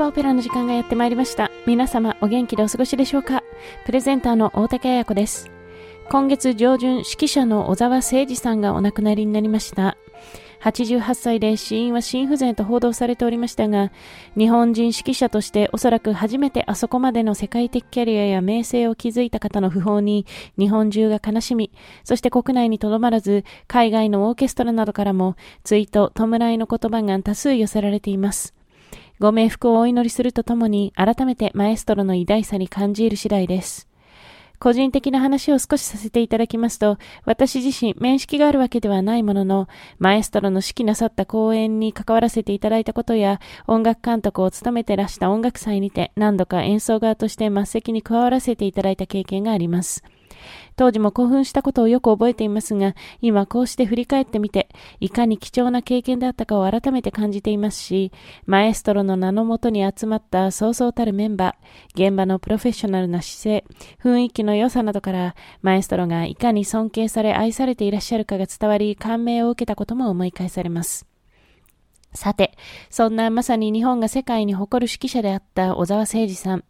[0.00, 1.50] バオペラの時間がやってまいりました。
[1.66, 3.44] 皆様お元気でお過ごしでしょうか？
[3.84, 5.50] プレゼンターの大竹彩子です。
[6.08, 9.98] 今月上旬、指揮者の小沢誠二さんがお亡くなりになりました。
[10.62, 13.92] 88歳で死因は心不全と報道されておりましたが、
[14.38, 20.24] 日本人指揮者としておそらく初めてあそこまでの世界的キャリアや名声を築いた方の訃報に
[20.58, 21.70] 日本中が悲しみ、
[22.04, 28.54] そして国内にとどまらず海外のオーケストラなどからも追悼、弔いの言葉が多数寄せられています。
[29.20, 33.86] ご冥福をお祈りするとともに、改めてマエストロの偉大さに感じる次第です。
[34.58, 50.02] 個人的な話を少しさせていただきますと、私自身、面識があるわけではないものの、マエストロの指揮なさった公演に関わらせていただいたことや、音楽監督を務めてらした音楽祭にて、何度か演奏側として末席に加わらせていただいた経験があります。
[50.76, 54.68] 当時も興奮したことをよく覚えていますが、今こうして振り返ってみて、
[55.00, 58.12] いかに貴重な経験であったかを改めて感じていますし、
[58.46, 63.64] マエストロの名のもとに集まったそうそうたるメンバー、現場のプロフェッショナルな姿勢、
[64.02, 71.09] 雰囲気の良さなどから、マエストロがいかに尊敬され愛されていらっしゃるかが伝わり、感銘を受けたことも思い返されます。
[72.12, 72.56] さて、
[72.90, 76.64] そんなまさに日本が世界に誇る指揮者であった小沢誠二さん。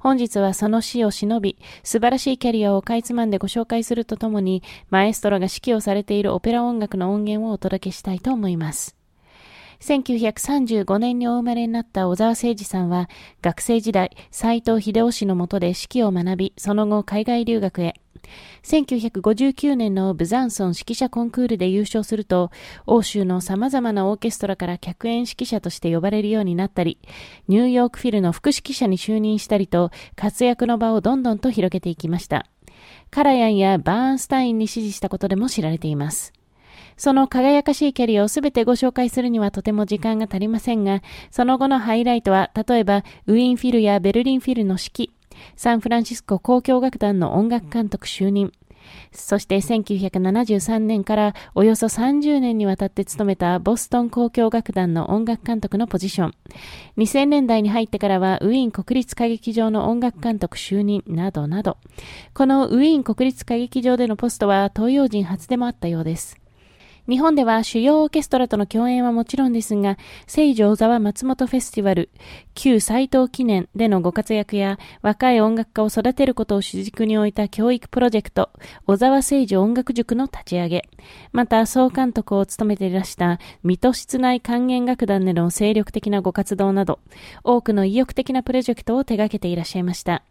[0.00, 8.96] 本日はその死を忍び、素晴らしいキャリアをかいつまんでご紹介するとともに、マエストロが指揮をされているオペラ音楽の音源をお届けしたいと思います。
[9.80, 13.10] 1935年にお生まれになった小沢誠二さんは、
[13.42, 18.00] 学生時代、斎藤秀夫氏の下で指揮を学び、その後海外留学へ。
[18.62, 22.50] 1959年のブザンソン指揮者コンクールで優勝すると、
[22.86, 26.98] 欧州の様々なオーケストラから客演指揮者として呼ばれるようになったり、
[27.48, 32.46] ニューヨークフィルの副指揮者に就任したりと、活躍の場をどんどんと広げていきました。
[33.10, 36.32] カラヤンやバーンスタインに指示したことでも知られています。
[36.96, 45.10] その輝かしいキャリアをすべてご紹介するにはとても時間が足りませんが、その後のハイライトは、例えば、ウィーンフィルやベルリンフィルの指揮、
[45.56, 48.52] サンフランシスコ交響楽団の音楽監督就任、
[49.12, 56.34] そして1973年からおよそ30年にわたって務めたボストン交響楽団の音楽監督のポジション。
[56.98, 61.78] 2000年代に入ってからはウィーン国立歌劇場の音楽監督就任などなど。
[62.34, 66.45] このウィーン国立歌劇場でのポストは東洋人初でもあったようです。
[67.08, 69.96] 日本では主要オーケストラとの共演はもちろんですが、
[70.26, 72.10] 聖女小沢松本フェスティバル、
[72.54, 78.50] 旧斎藤記念でのご活躍や、若い音楽家を育てることを主軸に置いた教育プロジェクト、
[78.86, 80.88] 小沢聖女音楽塾の立ち上げ、
[81.30, 86.98] また総監督を務めていらした水戸室内管弦楽団での精力的なご活動など、
[87.44, 90.22] 多くの意欲的なプロジェクトを手掛けていらっしゃいました。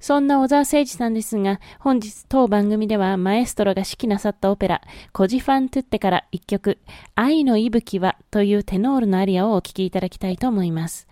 [0.00, 4.80] そんな小沢誠二さんですが、本日当番組ではマエストロが指揮なさったオペラ、
[5.12, 6.78] コジファントゥッテから一曲、
[7.14, 11.06] 愛の息吹はというテノールのアリアをお聴きいただきたいと思います。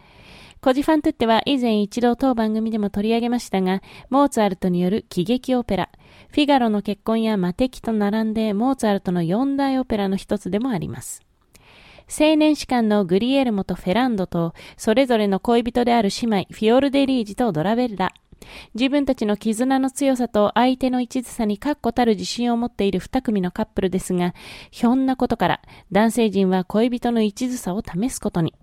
[0.60, 3.80] コジファントゥッテは以前一度当番組でも取り上げましたが、
[4.10, 5.88] モーツァルトによる喜劇オペラ、
[6.30, 11.22] フィガロの結婚やマテキと並んでモーツァルトの四大オペラの一つでもあります。
[12.10, 18.14] 青年士官のグリエルモとフェランドと、それぞれの恋人である姉妹、フィオルデリージとドラベッラ。
[18.74, 24.34] 自分たちの絆の強さと相手の一途さに確固たる自信を持っている二組のカップルですが、
[24.70, 25.60] ひょんなことから
[25.92, 28.54] 男性陣は恋人の一途さを試すことに。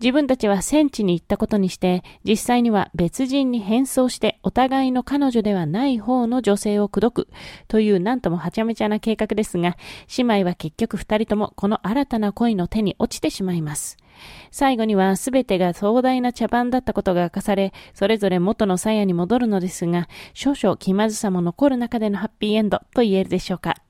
[0.00, 7.28] 自分たちは戦地に行ったことにして、実際には別人に変装してお互いの彼女ではない方の女性を口説く
[7.68, 9.76] というなんともはちゃめちゃな計画ですが、
[10.16, 13.96] 姉妹は結局二人ともこの新たな恋の手に落ちてしまいます。
[14.50, 23.83] 最後には全てが壮大な茶番だったことが明かされ、それぞれ元の鞘に戻るのですが、少々気まずさも残る中でのハッピーエンドと言えるでしょうか。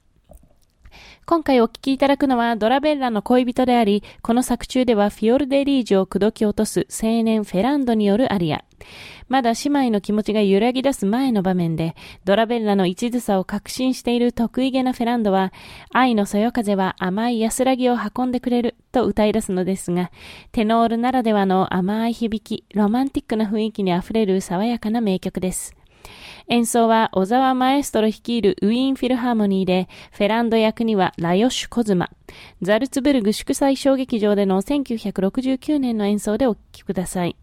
[1.27, 8.63] 今回お聴きいただくのはドラベッラの恋人であり、この作中ではフィオルデリージュを口説き落とす青年フェランドによるアリア。
[9.29, 15.51] まだ姉妹の気持ちが揺らぎ出す前の場面で、ドラベッラの一途さを確信している得意げなフェランドは、
[15.95, 20.11] 愛のそよ風は甘い安らぎを運んでくれると歌い出すのですが、
[20.53, 25.75] テノールならではの甘い響き、ロマンティックな雰囲気にあふれる爽やかな名曲です。
[26.49, 32.11] 演奏は小沢マエストロ率いるウィーンフィルハーモニーで、フェランド役にはラヨシュ・コズマ。
[32.61, 37.37] ザルツブルグ祝祭小劇場での1969年の演奏でお聴きください。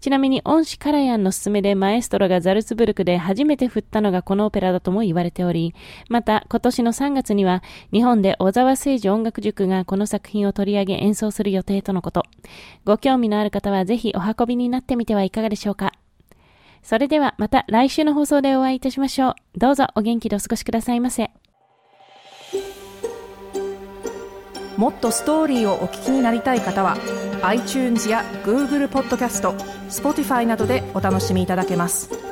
[0.00, 5.74] ちなみに恩師カラヤンの勧めでマエストロがザルツブルクで初めて振ったのがこのオペラだとも言われており、
[6.08, 7.62] また今年の3月には
[7.92, 12.24] 日本で小沢誠治音楽塾がこの作品を取り上げ演奏する予定とのこと。
[12.84, 15.92] ご興味のある方はぜひお運びになってみてはいかがでしょうか。
[16.82, 19.34] それではまた来週の放送でお会いいたしましょう。
[19.58, 21.30] どうぞお元気でお過ごしくださいませ。
[24.76, 26.96] もっとストーリーをお聞きになりたい方は
[27.42, 29.52] iTunes や Google ポッドキャスト
[29.90, 32.29] Spotify などでお楽しみいただけます。